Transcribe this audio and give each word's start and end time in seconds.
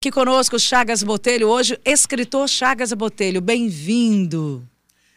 Aqui 0.00 0.12
conosco 0.12 0.60
Chagas 0.60 1.02
Botelho, 1.02 1.48
hoje 1.48 1.76
escritor 1.84 2.48
Chagas 2.48 2.92
Botelho, 2.92 3.40
bem-vindo. 3.40 4.64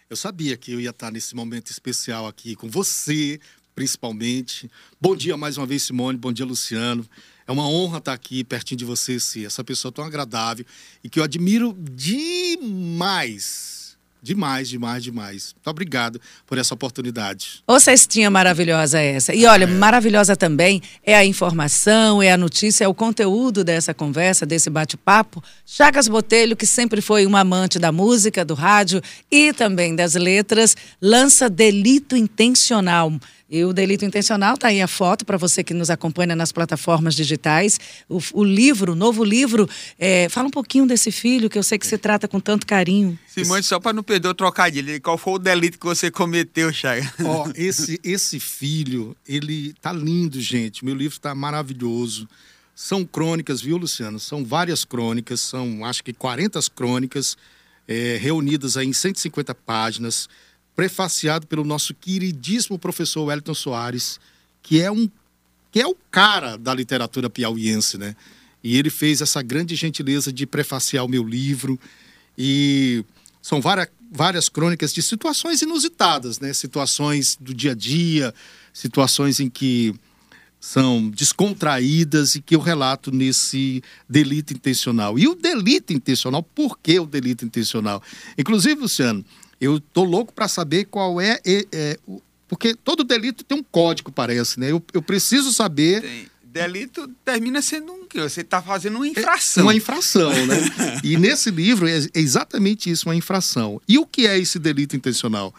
Eu 0.10 0.16
sabia 0.16 0.58
que 0.58 0.72
eu 0.72 0.82
ia 0.82 0.90
estar 0.90 1.12
nesse 1.12 1.36
momento 1.36 1.70
especial 1.70 2.26
aqui 2.26 2.56
com 2.56 2.68
você, 2.68 3.40
principalmente. 3.76 4.72
Bom 5.00 5.16
dia 5.16 5.38
mais 5.38 5.56
uma 5.56 5.68
vez, 5.68 5.84
Simone, 5.84 6.18
bom 6.18 6.34
dia, 6.34 6.48
Luciano. 6.48 7.08
É 7.46 7.52
uma 7.52 7.70
honra 7.70 8.00
estar 8.00 8.14
aqui 8.14 8.44
pertinho 8.44 8.80
de 8.80 8.86
você, 8.86 9.20
sim, 9.20 9.46
essa 9.46 9.64
pessoa 9.64 9.92
tão 9.92 10.04
agradável 10.04 10.66
e 11.04 11.10
que 11.10 11.20
eu 11.20 11.24
admiro 11.24 11.78
demais 11.80 13.81
Demais, 14.24 14.70
demais, 14.70 15.04
demais. 15.04 15.54
Muito 15.56 15.68
obrigado 15.68 16.22
por 16.46 16.60
essa 16.60 16.76
oportunidade. 16.76 17.64
Ô, 17.66 17.80
cestinha 17.80 18.30
maravilhosa 18.30 19.00
essa. 19.00 19.34
E 19.34 19.48
olha, 19.48 19.64
é. 19.64 19.68
maravilhosa 19.68 20.36
também 20.36 20.80
é 21.04 21.16
a 21.16 21.26
informação, 21.26 22.22
é 22.22 22.32
a 22.32 22.38
notícia, 22.38 22.86
é 22.86 22.88
o 22.88 22.94
conteúdo 22.94 23.64
dessa 23.64 23.96
conversa, 23.96 24.46
desse 24.46 24.70
bate-papo. 24.70 25.44
Chagas 25.66 26.08
Botelho, 26.08 26.56
que 26.56 26.68
sempre 26.68 27.02
foi 27.02 27.26
um 27.26 27.36
amante 27.36 27.80
da 27.80 27.92
música, 27.92 28.46
do 28.46 28.54
rádio 28.54 29.02
e 29.32 29.54
também 29.54 29.96
das 29.96 30.14
letras, 30.14 30.78
lança 31.02 31.50
Delito 31.50 32.16
Intencional. 32.16 33.12
E 33.52 33.66
o 33.66 33.74
delito 33.74 34.06
intencional 34.06 34.54
está 34.54 34.70
aí 34.70 34.82
a 34.82 34.88
foto 34.88 35.26
para 35.26 35.36
você 35.36 35.62
que 35.62 35.74
nos 35.74 35.90
acompanha 35.90 36.34
nas 36.38 36.54
plataformas 36.54 37.14
digitais. 37.14 37.78
O, 38.08 38.20
o 38.32 38.46
livro, 38.46 38.94
o 38.94 38.96
novo 38.96 39.26
livro, 39.26 39.70
é, 40.00 40.30
fala 40.30 40.48
um 40.48 40.52
pouquinho 40.52 40.88
desse 40.88 41.12
filho 41.12 41.50
que 41.50 41.60
eu 41.60 41.64
sei 41.64 41.78
que 41.78 41.86
você 41.86 41.98
trata 41.98 42.30
com 42.30 42.40
tanto 42.40 42.66
carinho. 42.66 43.20
Simone, 43.28 43.62
só 43.62 43.78
para 43.78 43.92
não 43.92 44.04
perder 44.04 44.30
o 44.30 44.34
trocadilho, 44.34 45.02
qual 45.02 45.18
foi 45.18 45.34
o 45.34 45.38
delito 45.38 45.78
que 45.78 45.86
você 45.86 46.10
cometeu, 46.10 46.72
Chaga? 46.72 47.14
Ó, 47.26 47.46
oh, 47.46 47.52
esse, 47.54 48.00
esse 48.06 48.40
filho, 48.40 49.14
ele 49.28 49.74
tá 49.82 49.92
lindo, 49.92 50.40
gente. 50.40 50.86
Meu 50.86 50.96
livro 50.96 51.18
está 51.18 51.36
maravilhoso. 51.36 52.30
São 52.74 53.04
crônicas, 53.04 53.60
viu, 53.60 53.76
Luciano? 53.76 54.18
São 54.18 54.46
várias 54.46 54.86
crônicas, 54.86 55.42
são 55.42 55.84
acho 55.84 56.02
que 56.06 56.14
40 56.14 56.58
crônicas 56.74 57.36
é, 57.86 58.18
reunidas 58.18 58.78
aí 58.78 58.88
em 58.88 58.94
150 58.94 59.54
páginas 59.54 60.30
prefaciado 60.82 61.46
pelo 61.46 61.64
nosso 61.64 61.94
queridíssimo 61.94 62.80
professor 62.80 63.26
Wellington 63.26 63.54
Soares, 63.54 64.20
que 64.64 64.82
é 64.82 64.92
um 64.92 65.08
que 65.72 65.80
é 65.80 65.86
o 65.86 65.96
cara 66.10 66.58
da 66.58 66.74
literatura 66.74 67.30
piauiense, 67.30 68.00
né? 68.00 68.16
E 68.64 68.76
ele 68.76 68.90
fez 68.90 69.22
essa 69.22 69.44
grande 69.44 69.76
gentileza 69.76 70.34
de 70.34 70.48
prefaciar 70.48 71.06
o 71.06 71.08
meu 71.08 71.24
livro 71.24 71.80
e 72.36 73.06
são 73.44 73.62
várias, 73.62 73.90
várias 74.12 74.50
crônicas 74.50 74.92
de 74.92 75.04
situações 75.04 75.62
inusitadas, 75.62 76.40
né? 76.40 76.52
Situações 76.52 77.38
do 77.40 77.54
dia 77.54 77.74
a 77.74 77.76
dia, 77.76 78.34
situações 78.74 79.40
em 79.40 79.52
que 79.52 79.94
são 80.60 81.12
descontraídas 81.12 82.34
e 82.34 82.42
que 82.42 82.56
eu 82.56 82.60
relato 82.60 83.12
nesse 83.12 83.84
delito 84.10 84.52
intencional. 84.52 85.20
E 85.20 85.28
o 85.28 85.36
delito 85.36 85.94
intencional, 85.94 86.42
por 86.42 86.80
que 86.80 87.00
o 87.00 87.06
delito 87.06 87.46
intencional? 87.46 88.02
Inclusive, 88.36 88.82
Luciano, 88.82 89.24
eu 89.62 89.80
tô 89.80 90.04
louco 90.04 90.34
para 90.34 90.48
saber 90.48 90.86
qual 90.86 91.22
é, 91.22 91.40
é, 91.46 91.68
é, 91.72 92.00
Porque 92.48 92.74
todo 92.74 93.04
delito 93.04 93.44
tem 93.44 93.56
um 93.56 93.64
código, 93.64 94.12
parece, 94.12 94.60
né? 94.60 94.72
Eu, 94.72 94.84
eu 94.92 95.04
preciso 95.04 95.54
saber. 95.54 96.02
Tem. 96.02 96.32
Delito 96.44 97.08
termina 97.24 97.62
sendo 97.62 97.94
um 97.94 98.06
que 98.06 98.20
você 98.20 98.42
está 98.42 98.62
fazendo 98.62 98.98
uma 98.98 99.08
infração. 99.08 99.62
É 99.62 99.66
uma 99.68 99.74
infração, 99.74 100.32
né? 100.48 100.58
e 101.02 101.16
nesse 101.16 101.50
livro 101.50 101.88
é 101.88 101.98
exatamente 102.14 102.90
isso, 102.90 103.08
uma 103.08 103.16
infração. 103.16 103.80
E 103.88 103.98
o 103.98 104.06
que 104.06 104.28
é 104.28 104.38
esse 104.38 104.60
delito 104.60 104.94
intencional? 104.94 105.56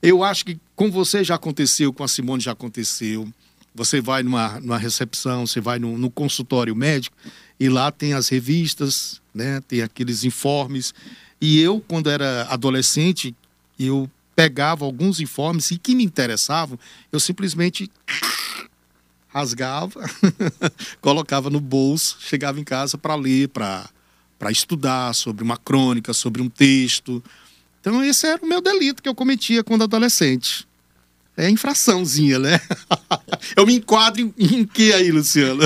Eu 0.00 0.22
acho 0.22 0.44
que 0.44 0.56
com 0.76 0.88
você 0.88 1.24
já 1.24 1.34
aconteceu, 1.34 1.92
com 1.92 2.04
a 2.04 2.08
Simone 2.08 2.40
já 2.40 2.52
aconteceu. 2.52 3.26
Você 3.74 4.00
vai 4.00 4.22
numa, 4.22 4.60
numa 4.60 4.78
recepção, 4.78 5.48
você 5.48 5.60
vai 5.60 5.80
no, 5.80 5.98
no 5.98 6.08
consultório 6.08 6.76
médico 6.76 7.16
e 7.58 7.68
lá 7.68 7.90
tem 7.90 8.12
as 8.12 8.28
revistas, 8.28 9.20
né? 9.34 9.60
Tem 9.66 9.82
aqueles 9.82 10.22
informes 10.22 10.94
e 11.40 11.60
eu, 11.60 11.82
quando 11.88 12.10
era 12.10 12.42
adolescente, 12.50 13.34
eu 13.78 14.10
pegava 14.36 14.84
alguns 14.84 15.20
informes 15.20 15.70
e 15.70 15.78
que 15.78 15.94
me 15.94 16.04
interessavam, 16.04 16.78
eu 17.10 17.18
simplesmente 17.18 17.90
rasgava, 19.28 20.00
colocava 21.00 21.48
no 21.48 21.60
bolso, 21.60 22.16
chegava 22.20 22.60
em 22.60 22.64
casa 22.64 22.98
para 22.98 23.14
ler, 23.14 23.48
para 23.48 23.90
estudar 24.50 25.14
sobre 25.14 25.42
uma 25.42 25.56
crônica, 25.56 26.12
sobre 26.12 26.42
um 26.42 26.48
texto. 26.48 27.22
Então, 27.80 28.04
esse 28.04 28.26
era 28.26 28.42
o 28.42 28.46
meu 28.46 28.60
delito 28.60 29.02
que 29.02 29.08
eu 29.08 29.14
cometia 29.14 29.64
quando 29.64 29.84
adolescente. 29.84 30.68
É 31.36 31.48
infraçãozinha, 31.48 32.38
né? 32.38 32.60
eu 33.56 33.66
me 33.66 33.74
enquadro 33.76 34.20
em, 34.20 34.34
em 34.36 34.66
que 34.66 34.92
aí, 34.92 35.10
Luciano? 35.10 35.62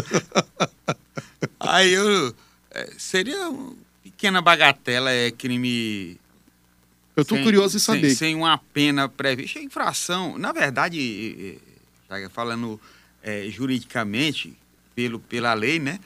aí 1.58 1.92
eu. 1.92 2.34
É, 2.70 2.92
seria 2.98 3.50
pequena 4.24 4.40
bagatela 4.40 5.12
é 5.12 5.30
crime. 5.30 6.18
Eu 7.14 7.22
estou 7.22 7.38
curioso 7.42 7.76
em 7.76 7.80
saber. 7.80 8.08
Sem, 8.08 8.16
sem, 8.16 8.34
uma 8.34 8.56
pena 8.56 9.06
prevista. 9.06 9.58
Infração, 9.58 10.38
na 10.38 10.50
verdade, 10.50 11.58
falando 12.32 12.80
é, 13.22 13.46
juridicamente, 13.50 14.56
pelo, 14.94 15.20
pela 15.20 15.52
lei, 15.52 15.78
né? 15.78 16.00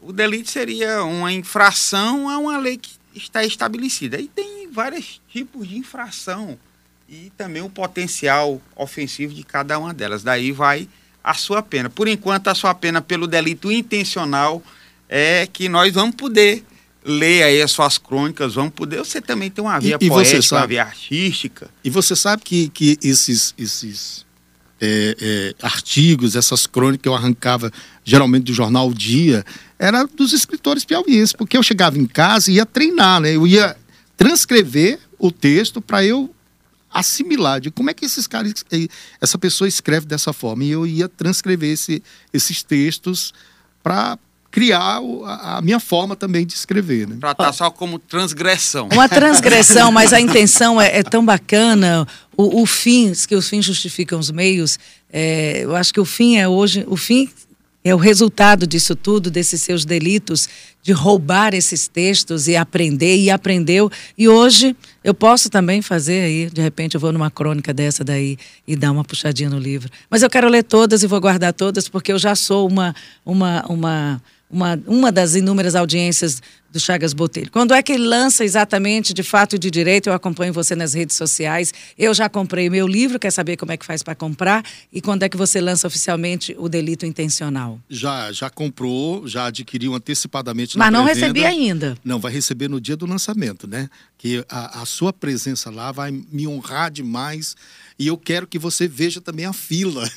O 0.00 0.10
delito 0.10 0.50
seria 0.50 1.04
uma 1.04 1.30
infração 1.30 2.30
a 2.30 2.38
uma 2.38 2.56
lei 2.56 2.78
que 2.78 2.92
está 3.14 3.44
estabelecida. 3.44 4.18
E 4.18 4.26
tem 4.26 4.70
vários 4.72 5.20
tipos 5.28 5.68
de 5.68 5.76
infração 5.76 6.58
e 7.06 7.30
também 7.36 7.60
o 7.60 7.68
potencial 7.68 8.60
ofensivo 8.74 9.34
de 9.34 9.44
cada 9.44 9.78
uma 9.78 9.92
delas. 9.92 10.22
Daí 10.22 10.50
vai 10.50 10.88
a 11.22 11.34
sua 11.34 11.62
pena. 11.62 11.90
Por 11.90 12.08
enquanto, 12.08 12.48
a 12.48 12.54
sua 12.54 12.74
pena 12.74 13.02
pelo 13.02 13.26
delito 13.26 13.70
intencional 13.70 14.62
é 15.06 15.46
que 15.46 15.68
nós 15.68 15.92
vamos 15.92 16.14
poder 16.14 16.64
leia 17.04 17.46
aí 17.46 17.62
as 17.62 17.70
suas 17.70 17.98
crônicas, 17.98 18.54
vamos 18.54 18.72
poder. 18.72 18.98
Você 18.98 19.20
também 19.20 19.50
tem 19.50 19.64
uma 19.64 19.78
via 19.78 19.98
e, 20.00 20.06
e 20.06 20.08
poética, 20.08 20.42
sabe, 20.42 20.60
uma 20.60 20.66
via 20.66 20.82
artística. 20.82 21.70
E 21.82 21.90
você 21.90 22.14
sabe 22.14 22.42
que, 22.42 22.68
que 22.68 22.98
esses, 23.02 23.54
esses 23.56 24.26
é, 24.80 25.16
é, 25.20 25.54
artigos, 25.64 26.36
essas 26.36 26.66
crônicas 26.66 27.02
que 27.02 27.08
eu 27.08 27.14
arrancava 27.14 27.70
geralmente 28.04 28.44
do 28.44 28.52
jornal 28.52 28.88
o 28.88 28.94
Dia, 28.94 29.44
era 29.78 30.04
dos 30.04 30.32
escritores 30.32 30.84
piauienses, 30.84 31.32
porque 31.32 31.56
eu 31.56 31.62
chegava 31.62 31.98
em 31.98 32.06
casa 32.06 32.50
e 32.50 32.54
ia 32.54 32.66
treinar, 32.66 33.20
né? 33.20 33.34
Eu 33.34 33.46
ia 33.46 33.76
transcrever 34.16 34.98
o 35.18 35.30
texto 35.30 35.80
para 35.80 36.04
eu 36.04 36.34
assimilar 36.92 37.60
de 37.60 37.70
como 37.70 37.88
é 37.88 37.94
que 37.94 38.04
esses 38.04 38.26
caras, 38.26 38.52
essa 39.20 39.38
pessoa 39.38 39.68
escreve 39.68 40.06
dessa 40.06 40.32
forma. 40.32 40.64
E 40.64 40.70
eu 40.70 40.86
ia 40.86 41.08
transcrever 41.08 41.72
esse, 41.72 42.02
esses 42.32 42.62
textos 42.62 43.32
para 43.82 44.18
criar 44.50 45.00
a 45.24 45.60
minha 45.62 45.78
forma 45.78 46.16
também 46.16 46.44
de 46.44 46.54
escrever. 46.54 47.06
Né? 47.06 47.16
Tratar 47.20 47.52
só 47.52 47.70
como 47.70 47.98
transgressão. 47.98 48.88
Uma 48.92 49.08
transgressão, 49.08 49.92
mas 49.92 50.12
a 50.12 50.20
intenção 50.20 50.80
é, 50.80 50.98
é 50.98 51.02
tão 51.02 51.24
bacana. 51.24 52.06
O, 52.36 52.62
o, 52.62 52.66
fim, 52.66 53.12
que 53.28 53.36
os 53.36 53.48
fins 53.48 53.64
justificam 53.64 54.18
os 54.18 54.30
meios. 54.30 54.78
É, 55.12 55.60
eu 55.62 55.76
acho 55.76 55.92
que 55.92 56.00
o 56.00 56.04
fim 56.04 56.36
é 56.36 56.48
hoje, 56.48 56.84
o 56.88 56.96
fim 56.96 57.28
é 57.82 57.94
o 57.94 57.98
resultado 57.98 58.66
disso 58.66 58.94
tudo, 58.94 59.30
desses 59.30 59.62
seus 59.62 59.84
delitos, 59.84 60.48
de 60.82 60.92
roubar 60.92 61.54
esses 61.54 61.88
textos 61.88 62.46
e 62.46 62.56
aprender, 62.56 63.16
e 63.16 63.30
aprendeu. 63.30 63.90
E 64.18 64.28
hoje 64.28 64.76
eu 65.02 65.14
posso 65.14 65.48
também 65.48 65.80
fazer 65.80 66.22
aí, 66.22 66.50
de 66.50 66.60
repente 66.60 66.94
eu 66.94 67.00
vou 67.00 67.12
numa 67.12 67.30
crônica 67.30 67.72
dessa 67.72 68.04
daí 68.04 68.36
e 68.66 68.76
dar 68.76 68.92
uma 68.92 69.04
puxadinha 69.04 69.48
no 69.48 69.58
livro. 69.58 69.90
Mas 70.10 70.22
eu 70.22 70.28
quero 70.28 70.48
ler 70.48 70.64
todas 70.64 71.02
e 71.02 71.06
vou 71.06 71.20
guardar 71.20 71.54
todas, 71.54 71.88
porque 71.88 72.12
eu 72.12 72.18
já 72.18 72.34
sou 72.34 72.68
uma, 72.68 72.94
uma, 73.24 73.64
uma 73.66 74.22
uma, 74.50 74.78
uma 74.86 75.12
das 75.12 75.34
inúmeras 75.34 75.74
audiências 75.74 76.42
do 76.70 76.78
Chagas 76.78 77.12
Botelho. 77.12 77.50
Quando 77.50 77.74
é 77.74 77.82
que 77.82 77.92
ele 77.92 78.06
lança 78.06 78.44
exatamente, 78.44 79.12
de 79.12 79.22
fato 79.22 79.56
e 79.56 79.58
de 79.58 79.70
direito? 79.70 80.08
Eu 80.08 80.12
acompanho 80.12 80.52
você 80.52 80.74
nas 80.74 80.94
redes 80.94 81.16
sociais. 81.16 81.72
Eu 81.98 82.14
já 82.14 82.28
comprei 82.28 82.70
meu 82.70 82.86
livro, 82.86 83.18
quer 83.18 83.30
saber 83.30 83.56
como 83.56 83.72
é 83.72 83.76
que 83.76 83.84
faz 83.84 84.02
para 84.02 84.14
comprar? 84.14 84.64
E 84.92 85.00
quando 85.00 85.22
é 85.22 85.28
que 85.28 85.36
você 85.36 85.60
lança 85.60 85.86
oficialmente 85.86 86.54
o 86.58 86.68
delito 86.68 87.04
intencional? 87.04 87.80
Já, 87.88 88.30
já 88.32 88.48
comprou, 88.48 89.26
já 89.26 89.46
adquiriu 89.46 89.94
antecipadamente 89.94 90.78
Mas 90.78 90.92
não 90.92 91.04
recebi 91.04 91.44
ainda. 91.44 91.96
Não, 92.04 92.18
vai 92.18 92.32
receber 92.32 92.68
no 92.68 92.80
dia 92.80 92.96
do 92.96 93.06
lançamento, 93.06 93.66
né? 93.66 93.88
Que 94.16 94.44
a, 94.48 94.82
a 94.82 94.86
sua 94.86 95.12
presença 95.12 95.70
lá 95.70 95.90
vai 95.90 96.10
me 96.10 96.46
honrar 96.46 96.90
demais 96.90 97.56
e 98.00 98.06
eu 98.06 98.16
quero 98.16 98.46
que 98.46 98.58
você 98.58 98.88
veja 98.88 99.20
também 99.20 99.44
a 99.44 99.52
fila. 99.52 100.10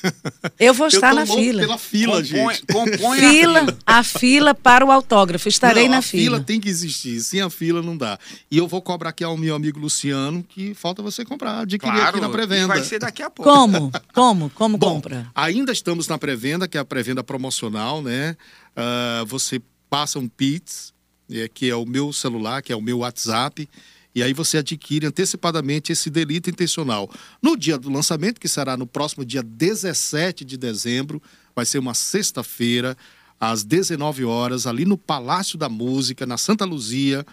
Eu 0.58 0.72
vou 0.72 0.86
estar 0.88 1.10
eu 1.10 1.16
na 1.16 1.26
fila. 1.26 1.60
Pela 1.60 1.76
fila, 1.76 2.12
compõe, 2.12 2.24
gente. 2.24 2.62
Compõe 2.72 3.18
fila, 3.18 3.58
a 3.58 3.64
fila. 3.66 3.78
A 3.84 4.02
fila 4.02 4.54
para 4.54 4.86
o 4.86 4.90
autógrafo. 4.90 5.50
Estarei 5.50 5.84
não, 5.84 5.96
na 5.96 6.02
fila. 6.02 6.43
Tem 6.44 6.60
que 6.60 6.68
existir. 6.68 7.20
Sem 7.20 7.40
a 7.40 7.50
fila 7.50 7.82
não 7.82 7.96
dá. 7.96 8.18
E 8.50 8.58
eu 8.58 8.66
vou 8.66 8.80
cobrar 8.82 9.10
aqui 9.10 9.24
ao 9.24 9.36
meu 9.36 9.54
amigo 9.54 9.78
Luciano 9.78 10.42
que 10.42 10.74
falta 10.74 11.02
você 11.02 11.24
comprar, 11.24 11.60
adquirir 11.60 11.92
claro, 11.92 12.08
aqui 12.16 12.20
na 12.20 12.28
pré-venda. 12.28 12.68
Vai 12.68 12.82
ser 12.82 12.98
daqui 12.98 13.22
a 13.22 13.30
pouco. 13.30 13.50
Como? 13.50 13.92
Como? 14.12 14.50
Como 14.50 14.78
Bom, 14.78 14.94
compra? 14.94 15.30
Ainda 15.34 15.72
estamos 15.72 16.08
na 16.08 16.18
pré-venda, 16.18 16.68
que 16.68 16.76
é 16.76 16.80
a 16.80 16.84
pré-venda 16.84 17.24
promocional, 17.24 18.02
né? 18.02 18.36
Uh, 18.76 19.26
você 19.26 19.60
passa 19.88 20.18
um 20.18 20.28
Pix, 20.28 20.92
é, 21.30 21.48
que 21.48 21.70
é 21.70 21.76
o 21.76 21.86
meu 21.86 22.12
celular, 22.12 22.62
que 22.62 22.72
é 22.72 22.76
o 22.76 22.82
meu 22.82 22.98
WhatsApp 22.98 23.68
e 24.14 24.22
aí 24.22 24.32
você 24.32 24.58
adquire 24.58 25.06
antecipadamente 25.06 25.90
esse 25.90 26.08
delito 26.08 26.48
intencional. 26.48 27.10
No 27.42 27.56
dia 27.56 27.76
do 27.76 27.90
lançamento, 27.90 28.40
que 28.40 28.48
será 28.48 28.76
no 28.76 28.86
próximo 28.86 29.24
dia 29.24 29.42
17 29.42 30.44
de 30.44 30.56
dezembro, 30.56 31.20
vai 31.54 31.66
ser 31.66 31.78
uma 31.78 31.94
sexta-feira, 31.94 32.96
às 33.40 33.64
19 33.64 34.24
horas, 34.24 34.66
ali 34.66 34.84
no 34.84 34.96
Palácio 34.96 35.58
da 35.58 35.68
Música, 35.68 36.26
na 36.26 36.36
Santa 36.36 36.64
Luzia. 36.64 37.26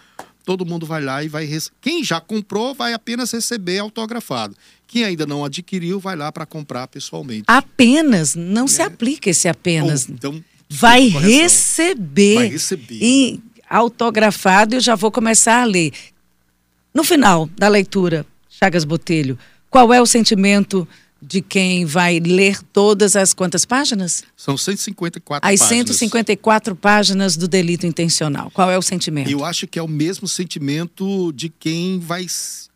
Todo 0.44 0.66
mundo 0.66 0.84
vai 0.84 1.02
lá 1.02 1.22
e 1.22 1.28
vai. 1.28 1.44
Rece... 1.44 1.70
Quem 1.80 2.02
já 2.02 2.20
comprou 2.20 2.74
vai 2.74 2.92
apenas 2.92 3.30
receber 3.30 3.78
autografado. 3.78 4.56
Quem 4.86 5.04
ainda 5.04 5.24
não 5.24 5.44
adquiriu 5.44 5.98
vai 6.00 6.16
lá 6.16 6.30
para 6.30 6.44
comprar 6.44 6.86
pessoalmente. 6.88 7.44
Apenas, 7.46 8.34
não 8.34 8.68
se 8.68 8.82
aplica 8.82 9.30
esse 9.30 9.48
apenas. 9.48 10.08
Ou, 10.08 10.14
então, 10.14 10.44
vai 10.68 11.08
receber. 11.08 12.34
Vai 12.34 12.48
receber. 12.48 12.98
E 13.00 13.40
autografado, 13.70 14.74
eu 14.74 14.80
já 14.80 14.94
vou 14.94 15.10
começar 15.10 15.62
a 15.62 15.64
ler. 15.64 15.92
No 16.92 17.04
final 17.04 17.48
da 17.56 17.68
leitura, 17.68 18.26
Chagas 18.50 18.84
Botelho, 18.84 19.38
qual 19.70 19.94
é 19.94 20.02
o 20.02 20.06
sentimento 20.06 20.86
de 21.22 21.40
quem 21.40 21.84
vai 21.84 22.18
ler 22.18 22.60
todas 22.72 23.14
as 23.14 23.32
quantas 23.32 23.64
páginas? 23.64 24.24
São 24.36 24.58
154 24.58 25.48
As 25.48 25.60
páginas. 25.60 25.86
154 25.96 26.74
páginas 26.74 27.36
do 27.36 27.46
delito 27.46 27.86
intencional. 27.86 28.50
Qual 28.50 28.68
é 28.68 28.76
o 28.76 28.82
sentimento? 28.82 29.30
Eu 29.30 29.44
acho 29.44 29.68
que 29.68 29.78
é 29.78 29.82
o 29.82 29.88
mesmo 29.88 30.26
sentimento 30.26 31.32
de 31.32 31.48
quem 31.48 32.00
vai. 32.00 32.26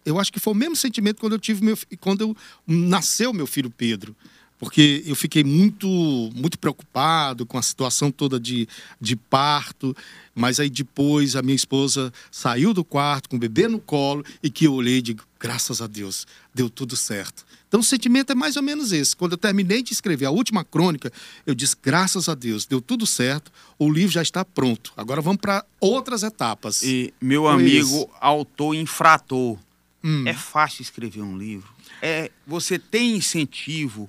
Eu 0.05 0.21
acho 0.21 0.33
que 0.33 0.39
foi 0.39 0.53
o 0.53 0.57
mesmo 0.57 0.77
sentimento 0.77 1.21
quando 1.21 1.33
eu 1.33 1.41
tive 1.41 1.65
meu 1.65 1.77
quando 2.01 2.21
eu 2.21 2.37
nasceu 2.65 3.33
meu 3.33 3.47
filho 3.47 3.69
Pedro. 3.69 4.15
Porque 4.59 5.03
eu 5.05 5.15
fiquei 5.15 5.45
muito 5.45 5.89
muito 6.35 6.59
preocupado 6.59 7.45
com 7.45 7.59
a 7.59 7.63
situação 7.63 8.11
toda 8.11 8.41
de, 8.41 8.67
de 8.99 9.15
parto, 9.15 9.95
mas 10.35 10.59
aí 10.59 10.71
depois 10.71 11.37
a 11.37 11.43
minha 11.43 11.57
esposa 11.57 12.13
saiu 12.31 12.73
do 12.73 12.83
quarto 12.83 13.29
com 13.29 13.37
o 13.37 13.39
bebê 13.39 13.69
no 13.69 13.79
colo 13.79 14.25
e 14.43 14.49
que 14.49 14.67
eu 14.67 14.73
olhei 14.73 14.99
e 14.99 15.03
digo, 15.03 15.25
graças 15.39 15.83
a 15.83 15.87
Deus, 15.87 16.27
deu 16.55 16.71
tudo 16.71 16.97
certo. 16.97 17.45
Então 17.69 17.81
o 17.81 17.85
sentimento 17.85 18.31
é 18.31 18.35
mais 18.35 18.57
ou 18.57 18.63
menos 18.63 18.93
esse. 18.93 19.15
Quando 19.17 19.33
eu 19.33 19.39
terminei 19.39 19.83
de 19.83 19.93
escrever 19.93 20.27
a 20.27 20.31
última 20.31 20.65
crônica, 20.65 21.13
eu 21.45 21.55
disse, 21.55 21.75
graças 21.83 22.29
a 22.29 22.35
Deus, 22.35 22.65
deu 22.65 22.81
tudo 22.81 23.05
certo, 23.07 23.51
o 23.79 23.91
livro 23.91 24.13
já 24.13 24.23
está 24.23 24.45
pronto. 24.45 24.93
Agora 24.97 25.21
vamos 25.21 25.41
para 25.41 25.65
outras 25.81 26.23
etapas. 26.23 26.83
E 26.83 27.13
meu 27.21 27.49
amigo, 27.49 28.09
autor 28.21 28.75
infrator, 28.75 29.59
Hum. 30.05 30.23
é 30.27 30.33
fácil 30.35 30.83
escrever 30.83 31.23
um 31.23 31.37
livro. 31.37 31.69
É, 32.01 32.31
você 32.47 32.79
tem 32.79 33.17
incentivo, 33.17 34.09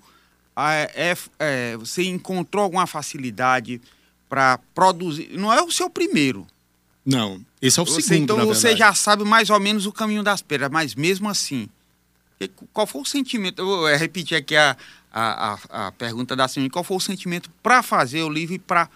a- 0.56 0.74
é, 0.76 1.18
é, 1.40 1.78
você 1.78 2.04
encontrou 2.04 2.64
alguma 2.64 2.86
facilidade 2.86 3.82
para 4.30 4.60
produzir. 4.76 5.30
Não 5.34 5.52
é 5.52 5.62
o 5.64 5.72
seu 5.72 5.90
primeiro. 5.90 6.46
Não, 7.06 7.44
esse 7.62 7.80
é 7.80 7.82
o 7.82 7.86
Você- 7.86 8.02
segundo, 8.02 8.34
então 8.34 8.46
você 8.46 8.76
já 8.76 8.94
sabe 8.94 9.24
mais 9.24 9.50
ou 9.50 9.60
menos 9.60 9.86
o 9.86 9.92
caminho 9.92 10.22
das 10.22 10.42
pedras, 10.42 10.70
mas 10.70 10.94
mesmo 10.94 11.28
assim, 11.30 11.68
qual 12.72 12.86
foi 12.86 13.02
o 13.02 13.06
sentimento? 13.06 13.62
Eu 13.62 13.66
vou 13.66 13.90
eh, 13.90 13.98
repetir 13.98 14.38
aqui 14.38 14.56
a, 14.56 14.78
a, 15.12 15.54
a, 15.70 15.88
a 15.88 15.92
pergunta 15.92 16.36
da 16.36 16.48
senhora: 16.48 16.72
qual 16.72 16.84
foi 16.84 16.98
o 16.98 17.00
sentimento 17.02 17.50
para 17.64 17.82
fazer 17.82 18.22
o 18.22 18.30
livro 18.30 18.56
e 18.56 18.60
para 18.60 18.90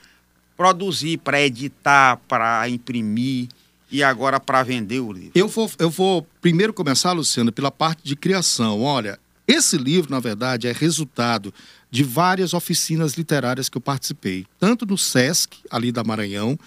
produzir, 0.56 1.18
para 1.18 1.42
editar, 1.42 2.18
para 2.28 2.70
imprimir 2.70 3.48
e 3.90 4.04
agora 4.04 4.40
para 4.40 4.62
vender 4.62 5.00
o 5.00 5.12
livro? 5.12 5.32
Eu 5.34 5.48
vou, 5.48 5.72
eu 5.80 5.90
vou 5.90 6.28
primeiro 6.40 6.74
começar, 6.74 7.12
Luciano, 7.14 7.52
pela 7.52 7.72
parte 7.72 8.04
de 8.04 8.16
criação. 8.16 8.82
Olha, 8.82 9.20
esse 9.48 9.78
livro, 9.78 10.12
na 10.12 10.20
verdade, 10.20 10.68
é 10.68 10.72
resultado 10.72 11.54
de 11.90 12.04
várias 12.04 12.54
oficinas 12.54 13.16
literárias 13.16 13.68
que 13.68 13.78
eu 13.78 13.82
participei, 13.82 14.46
tanto 14.60 14.86
no 14.86 14.98
SESC, 14.98 15.58
ali 15.70 15.92
da 15.92 16.04
Maranhão, 16.04 16.58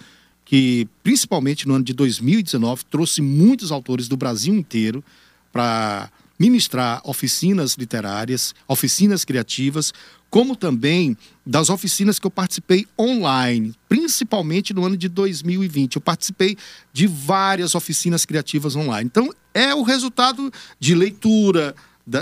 que 0.43 0.87
principalmente 1.01 1.67
no 1.67 1.73
ano 1.73 1.83
de 1.83 1.93
2019 1.93 2.85
trouxe 2.85 3.21
muitos 3.21 3.71
autores 3.71 4.07
do 4.07 4.15
Brasil 4.15 4.53
inteiro 4.53 5.03
para 5.51 6.11
ministrar 6.37 7.01
oficinas 7.03 7.75
literárias, 7.75 8.53
oficinas 8.67 9.23
criativas, 9.23 9.93
como 10.29 10.55
também 10.55 11.15
das 11.45 11.69
oficinas 11.69 12.19
que 12.19 12.27
eu 12.27 12.31
participei 12.31 12.85
online, 12.99 13.73
principalmente 13.87 14.73
no 14.73 14.85
ano 14.85 14.97
de 14.97 15.07
2020. 15.07 15.95
Eu 15.95 16.01
participei 16.01 16.57
de 16.91 17.07
várias 17.07 17.73
oficinas 17.73 18.25
criativas 18.25 18.75
online. 18.75 19.09
Então, 19.09 19.33
é 19.53 19.73
o 19.73 19.81
resultado 19.81 20.51
de 20.77 20.93
leitura, 20.93 21.73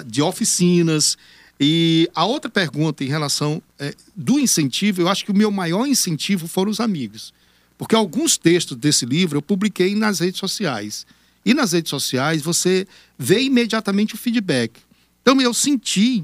de 0.06 0.21
oficinas. 0.21 1.18
E 1.60 2.10
a 2.13 2.25
outra 2.25 2.51
pergunta 2.51 3.04
em 3.04 3.07
relação 3.07 3.62
é, 3.80 3.95
do 4.15 4.39
incentivo, 4.39 5.01
eu 5.01 5.07
acho 5.07 5.25
que 5.25 5.31
o 5.31 5.36
meu 5.36 5.50
maior 5.50 5.88
incentivo 5.88 6.48
foram 6.48 6.69
os 6.69 6.80
amigos. 6.80 7.33
Porque 7.77 7.95
alguns 7.95 8.38
textos 8.38 8.77
desse 8.77 9.06
livro 9.06 9.39
eu 9.39 9.42
publiquei 9.42 9.95
nas 9.95 10.19
redes 10.19 10.39
sociais. 10.39 11.06
E 11.45 11.54
nas 11.54 11.74
redes 11.74 11.90
sociais 11.90 12.42
você 12.42 12.88
vê 13.18 13.42
imediatamente 13.42 14.16
o 14.16 14.18
feedback. 14.18 14.80
Então 15.22 15.40
eu 15.42 15.54
senti 15.54 16.24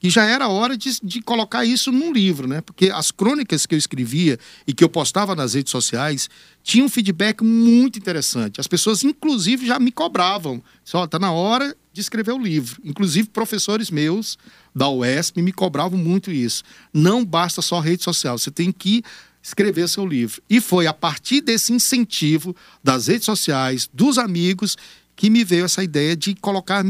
que 0.00 0.08
já 0.08 0.24
era 0.24 0.48
hora 0.48 0.78
de, 0.78 0.98
de 1.02 1.20
colocar 1.20 1.64
isso 1.64 1.92
num 1.92 2.10
livro, 2.10 2.48
né? 2.48 2.62
Porque 2.62 2.90
as 2.90 3.10
crônicas 3.10 3.66
que 3.66 3.74
eu 3.74 3.78
escrevia 3.78 4.38
e 4.66 4.72
que 4.72 4.82
eu 4.82 4.88
postava 4.88 5.36
nas 5.36 5.52
redes 5.52 5.70
sociais 5.70 6.30
tinham 6.62 6.86
um 6.86 6.88
feedback 6.88 7.44
muito 7.44 7.98
interessante. 7.98 8.60
As 8.60 8.66
pessoas, 8.66 9.04
inclusive, 9.04 9.66
já 9.66 9.78
me 9.78 9.92
cobravam. 9.92 10.62
Só 10.82 11.06
tá 11.06 11.18
na 11.18 11.30
hora 11.32 11.76
de 11.92 12.00
escrever 12.00 12.32
o 12.32 12.38
livro. 12.38 12.80
Inclusive, 12.82 13.28
professores 13.28 13.90
meus 13.90 14.38
da 14.74 14.88
UESP 14.88 15.42
me 15.42 15.52
cobravam 15.52 15.98
muito 15.98 16.32
isso. 16.32 16.62
Não 16.94 17.22
basta 17.22 17.60
só 17.60 17.78
rede 17.78 18.02
social, 18.02 18.38
você 18.38 18.50
tem 18.50 18.72
que 18.72 19.02
escrever 19.42 19.88
seu 19.88 20.06
livro. 20.06 20.42
E 20.48 20.60
foi 20.60 20.86
a 20.86 20.92
partir 20.92 21.40
desse 21.40 21.72
incentivo 21.72 22.54
das 22.82 23.06
redes 23.06 23.24
sociais, 23.24 23.88
dos 23.92 24.18
amigos, 24.18 24.76
que 25.16 25.28
me 25.30 25.44
veio 25.44 25.64
essa 25.64 25.82
ideia 25.82 26.16
de 26.16 26.34
colocar 26.34 26.84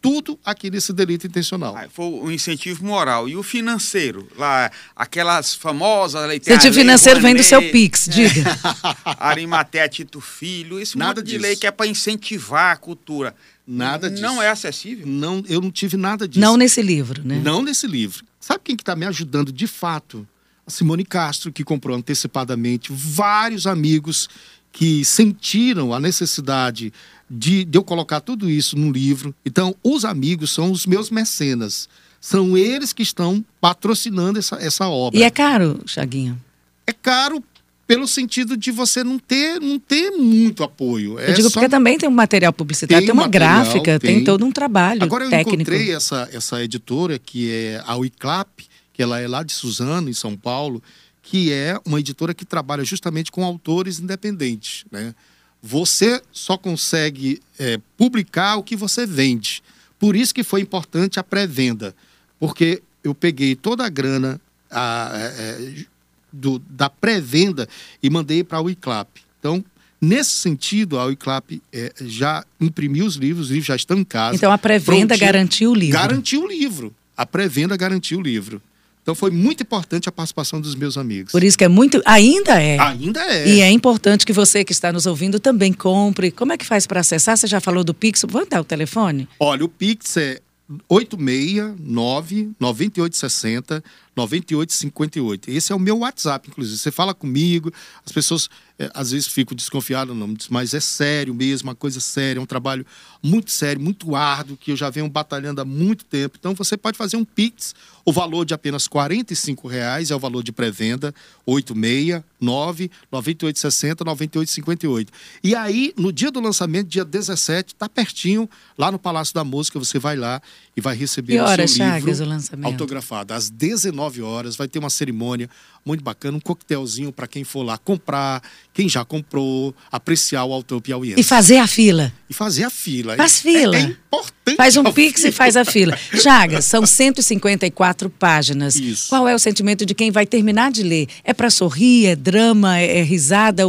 tudo 0.00 0.38
aqui 0.44 0.70
nesse 0.70 0.92
delito 0.92 1.26
intencional. 1.26 1.74
Ah, 1.74 1.86
Foi 1.90 2.04
o 2.04 2.30
incentivo 2.30 2.84
moral. 2.84 3.26
E 3.26 3.36
o 3.36 3.42
financeiro? 3.42 4.28
Lá, 4.36 4.70
aquelas 4.94 5.54
famosas... 5.54 6.28
lei- 6.28 6.36
Incentivo 6.36 6.74
lei 6.74 6.84
financeiro 6.84 7.20
vem 7.22 7.34
do 7.34 7.42
Rouanet, 7.42 7.48
seu 7.64 7.72
Pix, 7.72 8.06
diga. 8.10 8.44
Arimatea 9.18 9.88
Tito 9.88 10.20
Filho, 10.20 10.78
esse 10.78 10.96
Nada 10.98 11.20
monte 11.20 11.26
de 11.26 11.32
disso. 11.32 11.42
lei 11.42 11.56
que 11.56 11.66
é 11.66 11.70
para 11.70 11.86
incentivar 11.86 12.72
a 12.72 12.76
cultura. 12.76 13.34
Nada 13.66 14.10
disso. 14.10 14.22
Não 14.22 14.42
é 14.42 14.50
acessível? 14.50 15.06
Não, 15.06 15.42
eu 15.48 15.58
não 15.60 15.70
tive 15.70 15.96
nada 15.96 16.28
disso. 16.28 16.40
Não 16.40 16.56
nesse 16.58 16.82
livro, 16.82 17.22
né? 17.24 17.40
Não 17.42 17.62
nesse 17.62 17.86
livro. 17.86 18.24
Sabe 18.38 18.60
quem 18.62 18.76
que 18.76 18.82
está 18.82 18.94
me 18.94 19.06
ajudando 19.06 19.50
de 19.50 19.66
fato? 19.66 20.28
A 20.66 20.70
Simone 20.70 21.04
Castro, 21.04 21.52
que 21.52 21.62
comprou 21.64 21.96
antecipadamente. 21.96 22.90
Vários 22.92 23.66
amigos 23.66 24.28
que 24.72 25.04
sentiram 25.04 25.92
a 25.94 26.00
necessidade 26.00 26.92
de, 27.30 27.64
de 27.64 27.78
eu 27.78 27.84
colocar 27.84 28.20
tudo 28.20 28.48
isso 28.50 28.76
num 28.76 28.90
livro. 28.90 29.34
Então, 29.44 29.74
os 29.82 30.04
amigos 30.04 30.50
são 30.50 30.70
os 30.72 30.86
meus 30.86 31.10
mecenas. 31.10 31.88
São 32.20 32.56
eles 32.56 32.92
que 32.92 33.02
estão 33.02 33.44
patrocinando 33.60 34.38
essa, 34.38 34.56
essa 34.56 34.88
obra. 34.88 35.18
E 35.18 35.22
é 35.22 35.30
caro, 35.30 35.80
Chaguinho? 35.86 36.40
É 36.86 36.92
caro 36.92 37.42
pelo 37.86 38.08
sentido 38.08 38.56
de 38.56 38.70
você 38.70 39.04
não 39.04 39.18
ter, 39.18 39.60
não 39.60 39.78
ter 39.78 40.10
muito 40.12 40.64
apoio. 40.64 41.18
É 41.18 41.30
Eu 41.30 41.34
digo 41.34 41.50
só- 41.50 41.60
porque 41.60 41.68
também 41.68 41.98
tem 41.98 42.08
um 42.08 42.12
material 42.12 42.50
publicitário, 42.52 43.00
Tem 43.02 43.06
tem, 43.06 43.12
uma 43.14 43.26
material, 43.26 43.62
gráfica, 43.64 44.00
tem. 44.00 44.16
tem. 44.16 44.24
todo 44.24 44.44
um 44.44 44.50
trabalho 44.50 45.02
Agora 45.02 45.24
eu 45.24 45.30
técnico. 45.30 45.56
encontrei 45.60 45.94
essa, 45.94 46.26
essa 46.32 46.64
editora, 46.64 47.18
que 47.18 47.50
é 47.52 47.82
a 47.86 47.94
Wiclap, 47.94 48.48
que 48.94 49.02
ela 49.02 49.20
é 49.20 49.28
lá 49.28 49.42
de 49.42 49.52
Suzano, 49.52 50.08
em 50.08 50.14
São 50.14 50.34
Paulo, 50.36 50.82
que 51.22 51.52
é 51.52 51.78
uma 51.84 52.00
editora 52.00 52.32
que 52.32 52.44
trabalha 52.46 52.84
justamente 52.84 53.30
com 53.30 53.44
autores 53.44 53.98
independentes. 54.00 54.84
Né? 54.90 55.14
Você 55.62 56.22
só 56.32 56.56
consegue 56.56 57.40
é, 57.58 57.78
publicar 57.98 58.56
o 58.56 58.62
que 58.62 58.76
você 58.76 59.04
vende. 59.04 59.62
Por 59.98 60.14
isso 60.16 60.34
que 60.34 60.42
foi 60.44 60.60
importante 60.60 61.18
a 61.18 61.22
pré-venda, 61.22 61.94
porque 62.38 62.82
eu 63.02 63.14
peguei 63.14 63.54
toda 63.54 63.84
a 63.84 63.88
grana 63.88 64.40
a, 64.70 65.10
é, 65.14 65.84
do- 66.32 66.58
da 66.70 66.88
pré-venda 66.88 67.68
e 68.02 68.08
mandei 68.10 68.44
para 68.44 68.58
a 68.58 68.60
Wiclap. 68.60 69.08
Então, 69.38 69.64
nesse 70.00 70.30
sentido, 70.32 70.98
a 70.98 71.04
Wiclap 71.06 71.60
é, 71.72 71.92
já 72.02 72.44
imprimiu 72.60 73.06
os 73.06 73.16
livros, 73.16 73.46
os 73.46 73.50
livros 73.50 73.66
já 73.66 73.76
estão 73.76 73.98
em 73.98 74.04
casa. 74.04 74.36
Então 74.36 74.52
a 74.52 74.58
pré-venda 74.58 75.16
garantiu 75.16 75.70
o 75.70 75.74
livro. 75.74 75.98
Garantiu 75.98 76.42
o 76.44 76.46
livro. 76.46 76.94
A 77.16 77.24
pré-venda 77.24 77.76
garantiu 77.76 78.18
o 78.18 78.22
livro. 78.22 78.60
Então 79.04 79.14
foi 79.14 79.30
muito 79.30 79.62
importante 79.62 80.08
a 80.08 80.12
participação 80.12 80.58
dos 80.58 80.74
meus 80.74 80.96
amigos. 80.96 81.30
Por 81.30 81.44
isso 81.44 81.58
que 81.58 81.64
é 81.64 81.68
muito. 81.68 82.00
Ainda 82.06 82.60
é. 82.60 82.78
Ainda 82.80 83.20
é. 83.20 83.46
E 83.46 83.60
é 83.60 83.70
importante 83.70 84.24
que 84.24 84.32
você 84.32 84.64
que 84.64 84.72
está 84.72 84.90
nos 84.90 85.04
ouvindo 85.04 85.38
também 85.38 85.74
compre. 85.74 86.30
Como 86.30 86.54
é 86.54 86.56
que 86.56 86.64
faz 86.64 86.86
para 86.86 87.00
acessar? 87.00 87.36
Você 87.36 87.46
já 87.46 87.60
falou 87.60 87.84
do 87.84 87.92
Pix? 87.92 88.24
Vamos 88.26 88.48
dar 88.48 88.62
o 88.62 88.64
telefone? 88.64 89.28
Olha, 89.38 89.62
o 89.62 89.68
Pix 89.68 90.16
é 90.16 90.40
869 90.88 92.52
9860 92.58 93.84
9858. 94.16 95.50
Esse 95.50 95.72
é 95.72 95.76
o 95.76 95.78
meu 95.78 95.98
WhatsApp, 95.98 96.48
inclusive. 96.48 96.78
Você 96.78 96.90
fala 96.90 97.12
comigo, 97.12 97.70
as 98.06 98.12
pessoas 98.12 98.48
eh, 98.78 98.90
às 98.94 99.10
vezes 99.10 99.26
ficam 99.28 99.54
desconfiadas, 99.56 100.16
não, 100.16 100.34
mas 100.50 100.74
é 100.74 100.80
sério 100.80 101.34
mesmo, 101.34 101.68
uma 101.68 101.74
coisa 101.74 102.00
séria, 102.00 102.38
é 102.38 102.42
um 102.42 102.46
trabalho 102.46 102.84
muito 103.22 103.50
sério, 103.50 103.80
muito 103.80 104.14
árduo, 104.14 104.56
que 104.56 104.70
eu 104.72 104.76
já 104.76 104.90
venho 104.90 105.08
batalhando 105.08 105.60
há 105.60 105.64
muito 105.64 106.04
tempo. 106.04 106.36
Então 106.38 106.54
você 106.54 106.76
pode 106.76 106.98
fazer 106.98 107.16
um 107.16 107.24
Pix, 107.24 107.74
o 108.04 108.12
valor 108.12 108.44
de 108.44 108.52
apenas 108.52 108.86
45 108.86 109.66
reais 109.66 110.10
é 110.10 110.16
o 110.16 110.18
valor 110.18 110.42
de 110.42 110.52
pré-venda, 110.52 111.14
869 111.46 112.24
9 112.40 112.90
9860 113.10 114.04
9858. 114.04 115.12
E 115.42 115.54
aí, 115.54 115.94
no 115.96 116.12
dia 116.12 116.30
do 116.30 116.40
lançamento, 116.40 116.88
dia 116.88 117.04
17, 117.04 117.74
tá 117.74 117.88
pertinho, 117.88 118.48
lá 118.76 118.92
no 118.92 118.98
Palácio 118.98 119.34
da 119.34 119.42
Música, 119.44 119.78
você 119.78 119.98
vai 119.98 120.16
lá 120.16 120.42
e 120.76 120.80
vai 120.80 120.94
receber 120.96 121.34
Que 121.34 121.40
o 121.40 121.44
horas, 121.44 121.70
seu 121.70 121.78
Chagas, 121.78 122.04
livro 122.04 122.24
o 122.24 122.28
lançamento? 122.28 122.66
autografado. 122.66 123.32
Às 123.32 123.48
19 123.48 124.20
horas 124.22 124.56
vai 124.56 124.68
ter 124.68 124.78
uma 124.78 124.90
cerimônia 124.90 125.48
muito 125.84 126.02
bacana, 126.02 126.36
um 126.36 126.40
coquetelzinho 126.40 127.12
para 127.12 127.26
quem 127.26 127.44
for 127.44 127.62
lá 127.62 127.78
comprar, 127.78 128.42
quem 128.74 128.88
já 128.88 129.04
comprou, 129.04 129.72
apreciar 129.90 130.44
o 130.44 130.52
autor 130.52 130.80
piauiense. 130.82 131.20
E 131.20 131.22
fazer 131.22 131.58
a 131.58 131.66
fila. 131.66 132.12
E 132.28 132.34
fazer 132.34 132.64
a 132.64 132.70
fila. 132.70 133.16
Faz 133.16 133.38
É- 133.38 133.42
fila. 133.42 133.76
É, 133.76 133.80
importante. 133.82 134.56
Faz 134.56 134.76
um 134.76 134.84
pix 134.92 135.20
e 135.20 135.22
fila. 135.22 135.32
faz 135.32 135.56
a 135.56 135.64
fila. 135.64 135.96
Chagas, 136.20 136.64
são 136.64 136.84
154 136.84 138.10
páginas. 138.10 138.74
Isso. 138.74 139.08
Qual 139.08 139.28
é 139.28 139.34
o 139.34 139.38
sentimento 139.38 139.86
de 139.86 139.94
quem 139.94 140.10
vai 140.10 140.26
terminar 140.26 140.72
de 140.72 140.82
ler? 140.82 141.06
É 141.22 141.32
para 141.32 141.50
sorrir, 141.50 142.06
é 142.06 142.16
drama, 142.16 142.76
é, 142.78 142.98
é 142.98 143.02
risada? 143.02 143.62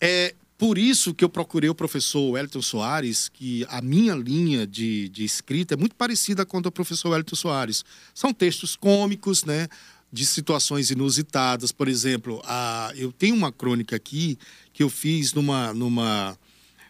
É 0.00 0.34
por 0.58 0.78
isso 0.78 1.14
que 1.14 1.22
eu 1.24 1.28
procurei 1.28 1.68
o 1.68 1.74
professor 1.74 2.30
Wellington 2.32 2.62
Soares, 2.62 3.28
que 3.28 3.66
a 3.68 3.80
minha 3.82 4.14
linha 4.14 4.66
de, 4.66 5.08
de 5.10 5.22
escrita 5.24 5.74
é 5.74 5.76
muito 5.76 5.94
parecida 5.94 6.44
com 6.46 6.58
a 6.58 6.60
do 6.60 6.72
professor 6.72 7.10
Wellington 7.10 7.36
Soares. 7.36 7.84
São 8.14 8.32
textos 8.32 8.74
cômicos, 8.74 9.44
né? 9.44 9.68
De 10.16 10.24
situações 10.24 10.90
inusitadas. 10.90 11.70
Por 11.72 11.88
exemplo, 11.88 12.40
a, 12.44 12.90
eu 12.96 13.12
tenho 13.12 13.36
uma 13.36 13.52
crônica 13.52 13.94
aqui 13.94 14.38
que 14.72 14.82
eu 14.82 14.88
fiz 14.88 15.34
numa, 15.34 15.74
numa, 15.74 16.38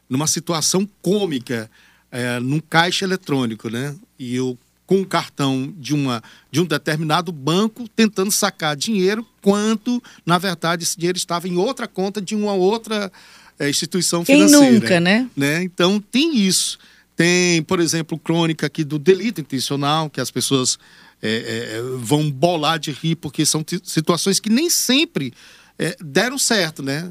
numa 0.09 0.27
situação 0.29 0.89
cômica, 1.03 1.69
é, 2.11 2.39
num 2.39 2.61
caixa 2.61 3.05
eletrônico, 3.05 3.69
né? 3.69 3.97
E 4.17 4.37
eu 4.37 4.57
com 4.87 4.99
um 4.99 5.05
cartão 5.05 5.75
de, 5.77 5.93
uma, 5.93 6.23
de 6.51 6.61
um 6.61 6.65
determinado 6.65 7.33
banco 7.33 7.89
tentando 7.89 8.31
sacar 8.31 8.77
dinheiro, 8.77 9.27
quanto, 9.43 10.01
na 10.25 10.39
verdade, 10.39 10.85
esse 10.85 10.97
dinheiro 10.97 11.19
estava 11.19 11.49
em 11.49 11.57
outra 11.57 11.89
conta 11.89 12.23
de 12.23 12.37
uma 12.37 12.53
outra 12.53 13.11
eh, 13.59 13.69
instituição 13.69 14.25
Quem 14.25 14.47
financeira. 14.47 14.73
nunca, 14.73 15.01
né? 15.01 15.29
né? 15.37 15.63
Então, 15.65 16.01
tem 16.01 16.37
isso. 16.37 16.79
Tem, 17.17 17.63
por 17.63 17.81
exemplo, 17.81 18.17
crônica 18.17 18.67
aqui 18.67 18.85
do 18.85 18.99
delito 18.99 19.41
intencional, 19.41 20.09
que 20.09 20.21
as 20.21 20.31
pessoas 20.31 20.79
eh, 21.23 21.77
eh, 21.77 21.83
vão 21.99 22.31
bolar 22.31 22.79
de 22.79 22.91
rir, 22.91 23.17
porque 23.17 23.45
são 23.47 23.65
situações 23.83 24.39
que 24.39 24.51
nem 24.51 24.69
sempre 24.71 25.33
eh, 25.79 25.97
deram 26.01 26.39
certo, 26.39 26.83
né? 26.83 27.11